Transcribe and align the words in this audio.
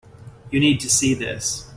You 0.49 0.59
need 0.59 0.79
to 0.79 0.89
see 0.89 1.13
this. 1.13 1.63